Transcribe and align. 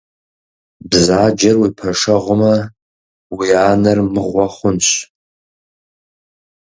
Бзаджэр 0.89 1.55
уи 1.61 1.69
пэшэгьумэ 1.77 2.53
уи 3.35 3.49
анэр 3.71 3.99
мыгъуэ 4.13 4.45
хъунщ. 4.55 4.87